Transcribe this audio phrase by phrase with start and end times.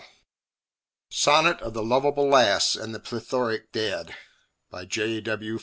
[1.11, 4.15] SONNET OF THE LOVABLE LASS AND THE PLETHORIC DAD
[4.71, 5.59] BY J.W.